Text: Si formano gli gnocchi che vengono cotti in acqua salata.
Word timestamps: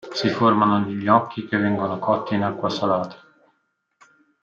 Si 0.15 0.29
formano 0.29 0.79
gli 0.83 0.95
gnocchi 0.95 1.45
che 1.45 1.57
vengono 1.59 1.99
cotti 1.99 2.33
in 2.33 2.41
acqua 2.41 2.69
salata. 2.71 3.21